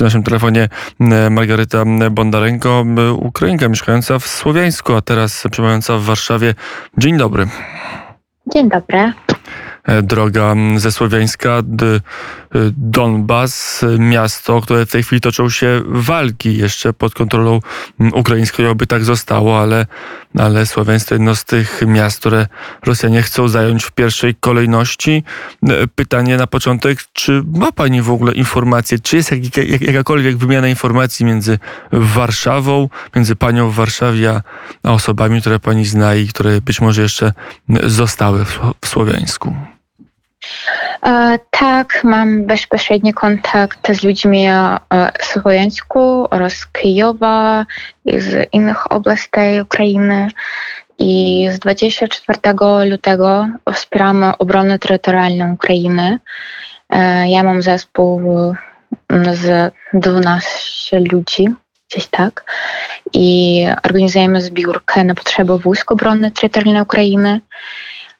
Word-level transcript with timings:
Przy 0.00 0.04
naszym 0.04 0.22
telefonie 0.22 0.68
Margaryta 1.30 1.84
Bondarenko, 2.10 2.84
Ukrainka 3.16 3.68
mieszkająca 3.68 4.18
w 4.18 4.26
Słowiańsku, 4.26 4.94
a 4.94 5.00
teraz 5.00 5.44
przebywająca 5.50 5.98
w 5.98 6.02
Warszawie. 6.02 6.54
Dzień 6.98 7.18
dobry. 7.18 7.48
Dzień 8.52 8.68
dobry. 8.68 9.12
E, 9.90 10.02
droga 10.02 10.54
ze 10.76 10.92
Słowiańska, 10.92 11.58
e, 11.58 11.62
Donbas, 12.76 13.84
miasto, 13.98 14.60
które 14.60 14.86
w 14.86 14.90
tej 14.90 15.02
chwili 15.02 15.20
toczą 15.20 15.50
się 15.50 15.82
walki 15.86 16.56
jeszcze 16.56 16.92
pod 16.92 17.14
kontrolą 17.14 17.60
ukraińską, 18.12 18.70
aby 18.70 18.86
tak 18.86 19.04
zostało, 19.04 19.60
ale, 19.60 19.86
ale 20.38 20.66
Słowiańsk 20.66 21.08
to 21.08 21.14
jedno 21.14 21.34
z 21.34 21.44
tych 21.44 21.82
miast, 21.86 22.18
które 22.18 22.46
Rosjanie 22.86 23.22
chcą 23.22 23.48
zająć 23.48 23.84
w 23.84 23.92
pierwszej 23.92 24.34
kolejności. 24.34 25.24
E, 25.68 25.86
pytanie 25.86 26.36
na 26.36 26.46
początek, 26.46 26.98
czy 27.12 27.42
ma 27.54 27.72
Pani 27.72 28.02
w 28.02 28.10
ogóle 28.10 28.32
informacje, 28.32 28.98
czy 28.98 29.16
jest 29.16 29.32
jak, 29.32 29.56
jak, 29.56 29.80
jakakolwiek 29.80 30.36
wymiana 30.36 30.68
informacji 30.68 31.26
między 31.26 31.58
Warszawą, 31.92 32.88
między 33.16 33.36
Panią 33.36 33.70
w 33.70 33.74
Warszawie, 33.74 34.40
a 34.82 34.92
osobami, 34.92 35.40
które 35.40 35.60
Pani 35.60 35.84
zna 35.84 36.14
i 36.14 36.26
które 36.26 36.60
być 36.60 36.80
może 36.80 37.02
jeszcze 37.02 37.32
zostały 37.86 38.44
w, 38.44 38.60
w 38.80 38.88
Słowiańsku? 38.88 39.56
E, 41.06 41.38
tak, 41.50 42.04
mam 42.04 42.46
bezpośredni 42.46 43.14
kontakt 43.14 43.92
z 43.92 44.02
ludźmi 44.02 44.46
e, 44.46 44.78
z 45.20 45.26
Słowiańsku 45.26 46.26
oraz 46.30 46.66
Kijowa 46.66 47.66
i 48.04 48.20
z 48.20 48.48
innych 48.52 48.92
oblasti 48.92 49.40
Ukrainy. 49.62 50.28
I 50.98 51.48
z 51.52 51.58
24 51.58 52.38
lutego 52.90 53.48
wspieramy 53.72 54.38
obronę 54.38 54.78
terytorialną 54.78 55.52
Ukrainy. 55.52 56.18
E, 56.90 57.30
ja 57.30 57.42
mam 57.42 57.62
zespół 57.62 58.20
z 59.32 59.74
12 59.94 61.00
ludzi, 61.12 61.48
gdzieś 61.90 62.06
tak. 62.06 62.44
I 63.12 63.66
organizujemy 63.84 64.42
zbiórkę 64.42 65.04
na 65.04 65.14
potrzeby 65.14 65.58
wojsk 65.58 65.92
obrony 65.92 66.30
terytorialnej 66.30 66.82
Ukrainy. 66.82 67.40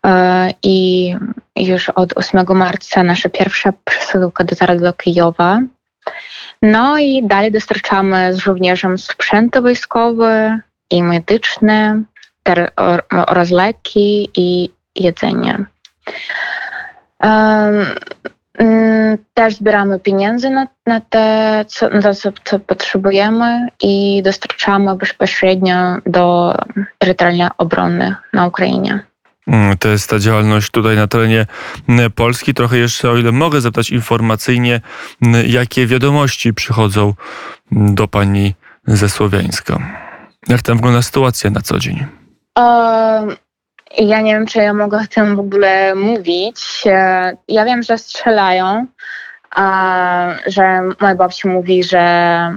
E, 0.07 0.51
I 0.63 1.17
już 1.57 1.89
od 1.89 2.13
8 2.17 2.47
marca 2.49 3.03
nasza 3.03 3.29
pierwsza 3.29 3.73
przesyłka 3.85 4.45
dotarła 4.45 4.77
do 4.77 4.93
Kijowa. 4.93 5.61
No 6.63 6.99
i 6.99 7.23
dalej 7.27 7.53
dostarczamy 7.53 8.35
z 8.35 8.39
żołnierzom 8.39 8.99
sprzęty 8.99 9.61
wojskowe 9.61 10.61
i 10.91 11.03
medyczne 11.03 12.03
oraz 13.11 13.51
leki 13.51 14.31
i 14.37 14.71
jedzenie. 14.95 15.65
Mm, 18.59 19.19
też 19.35 19.55
zbieramy 19.55 20.01
pieniądze 20.01 20.51
na, 20.51 20.67
na, 20.87 21.01
te, 21.01 21.65
co, 21.69 21.89
na 21.89 22.03
to, 22.03 22.15
co, 22.15 22.33
co 22.45 22.59
potrzebujemy 22.59 23.69
i 23.83 24.23
dostarczamy 24.23 24.97
bezpośrednio 24.97 25.97
do 26.07 26.55
terytorialnej 26.99 27.49
obrony 27.59 28.15
na 28.33 28.47
Ukrainie. 28.47 29.10
Mm, 29.51 29.79
to 29.79 29.89
jest 29.89 30.11
ta 30.11 30.19
działalność 30.19 30.71
tutaj 30.71 30.97
na 30.97 31.07
terenie 31.07 31.47
mm, 31.89 32.13
Polski. 32.13 32.55
Trochę 32.55 32.79
jeszcze, 32.79 33.11
o 33.11 33.17
ile 33.17 33.33
mogę 33.33 33.61
zapytać 33.61 33.91
informacyjnie, 33.91 34.81
mm, 35.23 35.47
jakie 35.47 35.87
wiadomości 35.87 36.55
przychodzą 36.55 37.15
do 37.73 38.09
pani 38.09 38.55
ze 38.87 39.09
Słowiańska? 39.09 39.79
Jak 40.49 40.63
tam 40.63 40.77
wygląda 40.77 41.03
sytuacja 41.03 41.51
na 41.51 41.61
co 41.61 41.79
dzień? 41.79 42.07
ja 43.99 44.21
nie 44.21 44.35
wiem, 44.35 44.47
czy 44.47 44.59
ja 44.59 44.75
mogę 44.75 44.99
o 44.99 45.07
tym 45.15 45.37
w 45.37 45.41
ogóle 45.41 45.95
mówić. 45.95 46.83
E, 46.87 47.37
ja 47.49 47.65
wiem, 47.65 47.83
że 47.83 47.99
strzelają, 47.99 48.87
że 50.47 50.81
moja 51.01 51.15
babcia 51.15 51.49
mówi, 51.49 51.85
że 51.85 52.57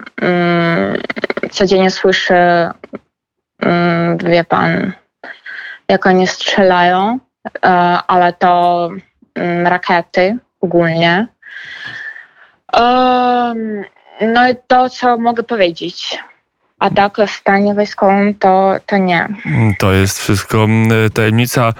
codziennie 1.51 1.91
słyszy, 1.91 2.33
um, 3.61 4.17
wie 4.17 4.43
pan, 4.43 4.93
jak 5.93 6.05
oni 6.05 6.27
strzelają, 6.27 7.19
e, 7.65 7.69
ale 8.07 8.33
to 8.33 8.89
mm, 9.35 9.67
rakiety 9.67 10.37
ogólnie. 10.61 11.27
No 14.21 14.49
i 14.49 14.55
to, 14.67 14.89
co 14.89 15.17
mogę 15.17 15.43
powiedzieć. 15.43 16.19
A 16.83 16.89
tak 16.89 17.17
w 17.27 17.31
stanie 17.31 17.73
wojskowym 17.73 18.35
to, 18.35 18.75
to 18.85 18.97
nie. 18.97 19.27
To 19.79 19.93
jest 19.93 20.19
wszystko 20.19 20.63
mm, 20.63 21.09
tajemnica. 21.09 21.73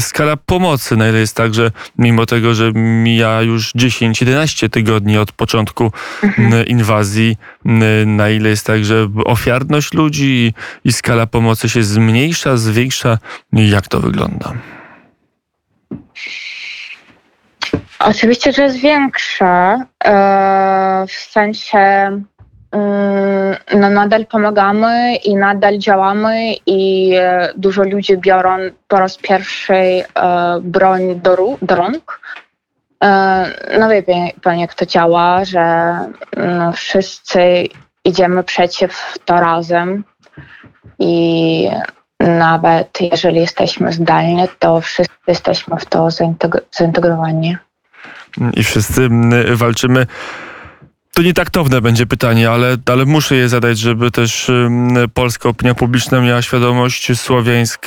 Skala 0.00 0.36
pomocy, 0.36 0.96
na 0.96 1.08
ile 1.08 1.18
jest 1.18 1.36
tak, 1.36 1.54
że 1.54 1.70
mimo 1.98 2.26
tego, 2.26 2.54
że 2.54 2.72
mija 2.74 3.42
już 3.42 3.74
10-11 3.74 4.70
tygodni 4.70 5.18
od 5.18 5.32
początku 5.32 5.92
mhm. 6.22 6.52
Mm, 6.52 6.66
inwazji, 6.66 7.36
mm, 7.66 8.16
na 8.16 8.30
ile 8.30 8.48
jest 8.48 8.66
tak, 8.66 8.84
że 8.84 9.08
ofiarność 9.24 9.94
ludzi 9.94 10.54
i, 10.84 10.92
skala 10.92 11.26
pomocy 11.26 11.68
się 11.68 11.82
zmniejsza, 11.82 12.56
zwiększa, 12.56 13.18
jak 13.52 13.88
to 13.88 14.00
wygląda? 14.00 14.52
Oczywiście, 17.98 18.52
że 18.52 18.62
jest 18.62 18.78
większa. 18.78 19.86
E, 20.04 21.04
w 21.08 21.12
sensie 21.12 22.10
no 23.74 23.90
nadal 23.90 24.26
pomagamy 24.26 25.16
i 25.16 25.36
nadal 25.36 25.78
działamy 25.78 26.54
i 26.66 27.12
e, 27.16 27.52
dużo 27.56 27.82
ludzi 27.82 28.18
biorą 28.18 28.58
po 28.88 28.98
raz 28.98 29.16
pierwszy 29.16 29.74
e, 29.74 30.04
broń 30.62 31.20
do, 31.20 31.56
do 31.62 31.74
rąk. 31.76 32.20
E, 33.04 33.78
no 33.78 33.88
wie 33.88 34.02
pan, 34.42 34.58
jak 34.58 34.74
to 34.74 34.86
działa, 34.86 35.44
że 35.44 35.96
no, 36.36 36.72
wszyscy 36.72 37.68
idziemy 38.04 38.44
przeciw 38.44 39.18
to 39.24 39.34
razem 39.34 40.04
i 40.98 41.68
nawet 42.20 42.98
jeżeli 43.12 43.40
jesteśmy 43.40 43.92
zdalnie, 43.92 44.48
to 44.58 44.80
wszyscy 44.80 45.14
jesteśmy 45.26 45.76
w 45.76 45.84
to 45.84 46.08
zintegrowani. 46.78 47.56
I 48.54 48.64
wszyscy 48.64 49.08
walczymy 49.54 50.06
to 51.18 51.22
nietaktowne 51.22 51.80
będzie 51.80 52.06
pytanie, 52.06 52.50
ale, 52.50 52.76
ale 52.86 53.04
muszę 53.04 53.36
je 53.36 53.48
zadać, 53.48 53.78
żeby 53.78 54.10
też 54.10 54.50
polska 55.14 55.48
opinia 55.48 55.74
publiczna 55.74 56.20
miała 56.20 56.42
świadomość 56.42 57.18
słowiańsk, 57.20 57.86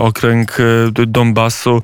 okręg 0.00 0.60
y, 0.60 1.06
Donbasu, 1.06 1.82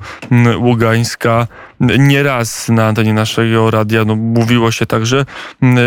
Ługańska. 0.57 1.47
Nieraz 1.79 2.69
na 2.69 2.87
antenie 2.87 3.13
naszego 3.13 3.71
radia 3.71 4.05
no, 4.05 4.15
mówiło 4.15 4.71
się 4.71 4.85
także, 4.85 5.25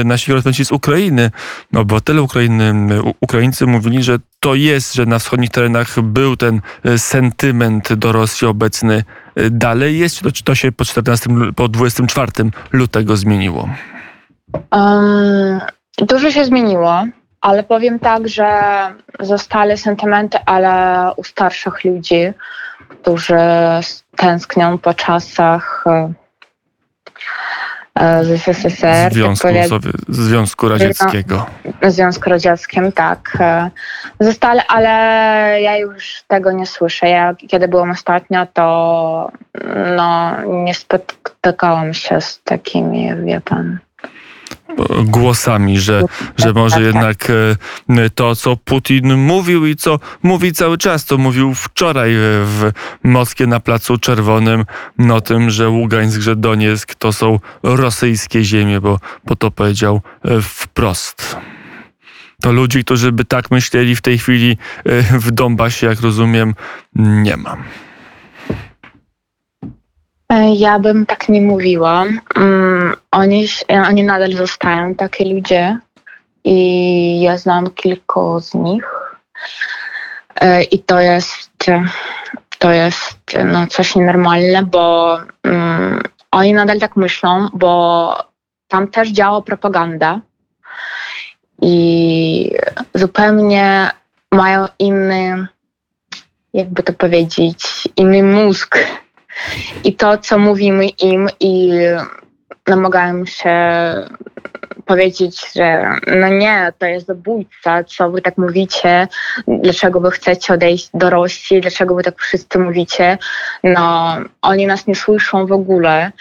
nasi 0.05 0.27
korespondenci 0.27 0.65
z 0.65 0.73
Ukrainy, 0.73 1.31
obywatele 1.75 2.23
Ukrainy, 2.23 2.75
Ukraińcy 3.21 3.67
mówili, 3.67 4.03
że 4.03 4.19
to 4.41 4.55
jest, 4.55 4.95
że 4.95 5.07
na 5.07 5.19
wschodnich 5.19 5.51
terenach 5.51 6.01
był 6.01 6.37
ten 6.37 6.61
y, 6.87 6.99
sentyment 6.99 7.93
do 7.93 8.13
Rosji 8.13 8.47
obecny. 8.47 9.05
Y, 9.39 9.51
dalej 9.51 9.99
jest, 9.99 10.17
czy 10.17 10.23
to, 10.23 10.33
czy 10.33 10.45
to 10.45 10.55
się 10.55 10.73
po 10.73 10.85
14, 10.85 11.31
po 11.57 11.69
24 11.69 12.33
lutego 12.73 13.17
zmieniło? 13.17 13.69
Um, 14.71 15.61
dużo 15.99 16.31
się 16.31 16.45
zmieniło, 16.45 17.05
ale 17.41 17.63
powiem 17.63 17.99
tak, 17.99 18.29
że 18.29 18.51
zostały 19.21 19.77
sentymenty, 19.77 20.39
ale 20.47 21.13
u 21.17 21.25
starszych 21.25 21.85
ludzi, 21.85 22.33
którzy 22.89 23.39
tęsknią 24.17 24.79
po 24.79 24.95
czasach 24.95 25.85
e, 27.95 28.25
z 28.25 28.31
SSSR. 28.31 29.13
Związku, 29.13 29.49
tak 29.49 29.67
sobie, 29.67 29.91
Związku 30.09 30.69
Radzieckiego. 30.69 31.47
Związku 31.83 32.31
Radzieckim, 32.31 32.93
tak. 32.93 33.39
Zostali, 34.21 34.61
ale 34.69 34.91
ja 35.63 35.77
już 35.77 36.23
tego 36.27 36.53
nie 36.53 36.67
słyszę. 36.67 37.09
Ja, 37.09 37.35
kiedy 37.49 37.69
byłam 37.69 37.91
ostatnio, 37.91 38.47
to 38.47 39.31
no, 39.97 40.43
nie 40.65 40.75
spotykałam 40.75 41.95
się 41.95 42.21
z 42.21 42.43
takimi, 42.43 43.15
wie 43.25 43.41
pan, 43.41 43.79
głosami, 45.05 45.81
że, 45.81 46.03
że 46.37 46.53
może 46.53 46.83
jednak 46.83 47.31
e, 47.31 48.11
to, 48.11 48.37
co 48.37 48.57
Putin 48.57 49.15
mówił 49.17 49.67
i 49.67 49.77
co 49.77 49.99
mówi 50.23 50.53
cały 50.53 50.79
czas, 50.79 51.05
to 51.05 51.19
mówił 51.19 51.55
wczoraj 51.55 52.11
w 52.45 52.71
Moskwie 53.03 53.47
na 53.47 53.61
Placu 53.61 53.99
Czerwonym 53.99 54.65
o 55.13 55.21
tym, 55.21 55.51
że 55.51 55.69
Ługańsk, 55.69 56.21
że 56.21 56.37
Donieck 56.37 56.95
to 56.95 57.13
są 57.13 57.41
rosyjskie 57.63 58.45
ziemie, 58.45 58.81
bo, 58.81 59.01
bo 59.25 59.37
to 59.37 59.51
powiedział 59.51 60.01
e, 60.25 60.43
wprost. 60.43 61.37
To 62.43 62.53
ludzi, 62.53 62.85
którzy 62.85 63.13
by 63.13 63.25
tak 63.25 63.51
myśleli 63.51 63.97
w 63.97 64.01
tej 64.01 64.19
chwili 64.19 64.59
e, 64.85 65.03
w 65.03 65.31
Donbasie, 65.31 65.87
jak 65.87 66.01
rozumiem, 66.01 66.55
nie 66.97 67.37
ma. 67.37 67.57
E, 70.33 70.55
ja 70.55 70.79
bym 70.79 71.07
tak 71.07 71.29
nie 71.29 71.43
mówiła. 71.43 72.05
Um, 72.37 72.97
oni, 73.11 73.47
oni 73.89 74.05
nadal 74.05 74.33
zostają 74.33 74.95
takie 74.95 75.25
ludzie 75.25 75.79
i 76.45 77.21
ja 77.21 77.37
znam 77.39 77.71
kilku 77.71 78.41
z 78.41 78.55
nich. 78.55 78.85
E, 80.41 80.63
I 80.63 80.79
to 80.79 81.01
jest, 81.01 81.51
to 82.59 82.73
jest 82.73 83.19
no, 83.45 83.67
coś 83.67 83.97
nienormalne, 83.97 84.63
bo 84.63 85.19
um, 85.45 86.03
oni 86.31 86.53
nadal 86.53 86.81
tak 86.81 86.97
myślą, 86.97 87.49
bo 87.53 88.15
tam 88.69 88.89
też 88.89 89.09
działa 89.09 89.43
propaganda 89.43 90.21
i 91.63 92.51
zupełnie 92.95 93.91
mają 94.33 94.67
inny, 94.79 95.47
jakby 96.53 96.83
to 96.83 96.93
powiedzieć, 96.93 97.89
inny 97.97 98.23
mózg. 98.23 98.79
I 99.85 99.95
to, 99.95 100.19
co 100.19 100.39
mówimy 100.39 100.89
im 100.89 101.29
i 101.41 101.73
namagają 102.67 103.27
się 103.27 103.55
powiedzieć, 104.89 105.53
że 105.57 105.97
no 106.07 106.29
nie, 106.29 106.73
to 106.79 106.87
jest 106.87 107.07
zabójca, 107.07 107.85
co 107.85 108.11
wy 108.11 108.23
tak 108.23 108.39
mówicie, 108.39 109.09
dlaczego 109.49 110.01
wy 110.01 110.11
chcecie 110.11 110.55
odejść 110.55 110.91
do 110.95 111.11
Rosji, 111.11 111.61
dlaczego 111.61 111.95
wy 111.95 112.03
tak 112.03 112.19
wszyscy 112.21 112.59
mówicie, 112.59 113.19
no 113.65 114.17
oni 114.43 114.67
nas 114.67 114.87
nie 114.87 114.95
słyszą 114.95 115.47
w 115.47 115.53
ogóle, 115.53 116.13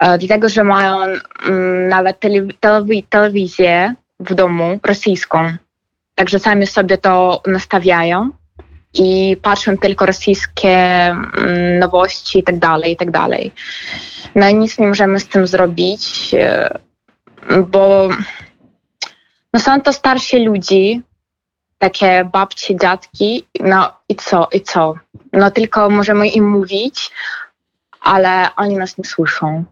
e, 0.00 0.18
dlatego, 0.18 0.48
że 0.48 0.64
mają 0.64 0.98
mm, 1.02 1.88
nawet 1.88 2.20
telewi- 2.20 2.54
telewi- 2.60 3.04
telewizję 3.08 3.94
w 4.20 4.34
domu 4.34 4.78
rosyjską, 4.86 5.52
także 6.14 6.38
sami 6.38 6.66
sobie 6.66 6.98
to 6.98 7.42
nastawiają 7.46 8.30
i 8.94 9.36
patrzą 9.42 9.78
tylko 9.78 10.06
rosyjskie 10.06 10.76
mm, 10.76 11.78
nowości 11.78 12.38
i 12.38 12.42
tak 12.42 12.58
dalej, 12.58 12.92
i 12.92 12.96
tak 12.96 13.10
dalej. 13.10 13.52
No 14.34 14.48
i 14.48 14.54
nic 14.54 14.78
nie 14.78 14.86
możemy 14.86 15.20
z 15.20 15.28
tym 15.28 15.46
zrobić, 15.46 16.34
e, 16.34 16.78
bo 17.66 18.08
no 19.52 19.60
są 19.60 19.80
to 19.80 19.92
starsi 19.92 20.44
ludzi, 20.44 21.02
takie 21.78 22.28
babcie, 22.32 22.76
dziadki, 22.76 23.46
no 23.60 23.92
i 24.08 24.16
co, 24.16 24.48
i 24.52 24.60
co? 24.60 24.94
No 25.32 25.50
tylko 25.50 25.90
możemy 25.90 26.28
im 26.28 26.50
mówić, 26.50 27.10
ale 28.00 28.48
oni 28.56 28.76
nas 28.76 28.98
nie 28.98 29.04
słyszą. 29.04 29.64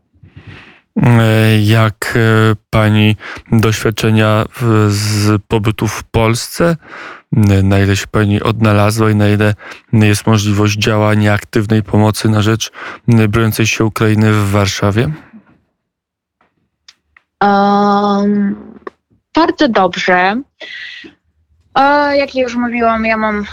E, 0.97 1.61
Jak 1.61 2.15
e, 2.17 2.55
pani 2.71 3.17
doświadczenia 3.53 4.45
z 4.89 5.43
pobytu 5.49 5.89
w 5.89 6.05
Polsce? 6.05 6.77
E, 7.37 7.63
Na 7.63 7.79
ile 7.79 7.97
się 7.97 8.07
pani 8.07 8.43
odnalazła 8.43 9.11
i 9.11 9.15
na 9.15 9.29
ile 9.29 9.55
jest 9.93 10.27
możliwość 10.27 10.79
działania 10.79 11.35
aktywnej 11.35 11.83
pomocy 11.83 12.29
na 12.29 12.43
rzecz 12.43 12.71
broniącej 13.29 13.67
się 13.67 13.85
Ukrainy 13.85 14.33
w 14.33 14.51
Warszawie? 14.51 15.11
Um, 17.43 18.57
bardzo 19.35 19.69
dobrze. 19.69 20.43
Jak 22.15 22.35
już 22.35 22.55
mówiłam, 22.55 23.05
ja 23.05 23.17
mam 23.17 23.45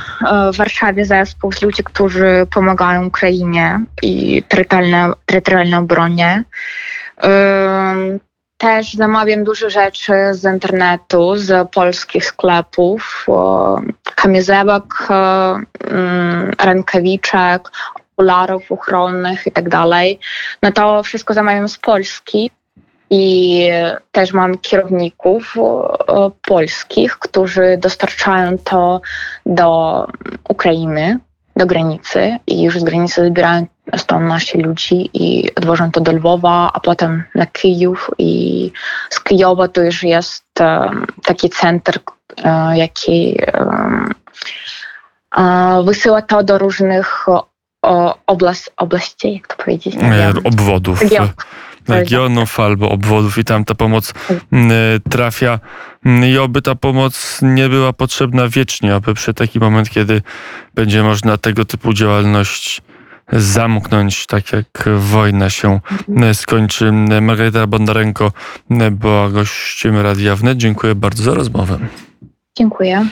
w 0.53 0.57
Warszawie 0.57 1.05
zespół 1.05 1.51
z 1.51 1.61
ludzi, 1.61 1.83
którzy 1.83 2.47
pomagają 2.53 3.05
Ukrainie 3.05 3.79
i 4.01 4.43
terytorialnej 4.43 5.13
terytorialnej 5.25 5.79
obronie. 5.79 6.43
Też 8.57 8.93
zamawiam 8.93 9.43
dużo 9.43 9.69
rzeczy 9.69 10.13
z 10.31 10.43
internetu, 10.43 11.35
z 11.35 11.71
polskich 11.71 12.25
sklepów, 12.25 13.25
kamizelek, 14.15 14.83
e, 15.09 15.13
mm, 15.83 16.51
rękawiczek, 16.61 17.71
okularów 18.15 18.71
ochronnych 18.71 19.45
itd. 19.45 19.69
Tak 19.69 19.91
no 20.63 20.71
to 20.71 21.03
wszystko 21.03 21.33
zamawiam 21.33 21.69
z 21.69 21.77
Polski 21.77 22.51
i 23.09 23.69
też 24.11 24.33
mam 24.33 24.57
kierowników 24.57 25.55
e, 25.57 26.31
polskich, 26.47 27.17
którzy 27.19 27.77
dostarczają 27.77 28.57
to 28.57 29.01
do 29.45 30.07
Ukrainy, 30.49 31.19
do 31.55 31.65
granicy 31.65 32.37
i 32.47 32.63
już 32.63 32.79
z 32.79 32.83
granicy 32.83 33.25
zbierają 33.25 33.65
112 33.97 34.59
ludzi 34.59 35.09
i 35.13 35.55
odwożono 35.55 35.91
to 35.91 36.01
do 36.01 36.11
Lwowa, 36.11 36.71
a 36.73 36.79
potem 36.79 37.23
na 37.35 37.45
Kijów 37.45 38.11
i 38.17 38.71
z 39.09 39.19
Kijowa 39.19 39.67
to 39.67 39.81
już 39.81 40.03
jest 40.03 40.45
taki 41.25 41.49
centr, 41.49 41.99
e, 42.43 42.77
jaki 42.77 43.37
wysyła 45.85 46.21
to 46.21 46.43
do 46.43 46.57
różnych 46.57 47.25
oblast, 48.27 48.73
oblasti, 48.77 49.33
jak 49.33 49.47
to 49.47 49.63
powiedzieć? 49.63 49.95
E, 49.95 50.33
obwodów. 50.43 51.01
Regionów. 51.87 52.59
albo 52.59 52.89
obwodów 52.89 53.37
i 53.37 53.43
tam 53.43 53.65
ta 53.65 53.75
pomoc 53.75 54.13
trafia 55.09 55.59
i 56.27 56.37
oby 56.37 56.61
ta 56.61 56.75
pomoc 56.75 57.39
nie 57.41 57.69
była 57.69 57.93
potrzebna 57.93 58.49
wiecznie, 58.49 58.95
aby 58.95 59.13
przy 59.13 59.33
taki 59.33 59.59
moment, 59.59 59.89
kiedy 59.89 60.21
będzie 60.73 61.03
można 61.03 61.37
tego 61.37 61.65
typu 61.65 61.93
działalność 61.93 62.81
zamknąć, 63.33 64.25
tak 64.27 64.51
jak 64.53 64.89
wojna 64.97 65.49
się 65.49 65.79
mm, 66.09 66.35
skończy. 66.35 66.91
Margarita 67.21 67.67
Bondarenko 67.67 68.31
mm, 68.69 68.95
była 68.95 69.29
gościem 69.29 69.97
Radia 69.97 70.35
Wnet. 70.35 70.57
Dziękuję 70.57 70.95
bardzo 70.95 71.23
za 71.23 71.33
rozmowę. 71.33 71.79
Dziękuję. 72.57 73.07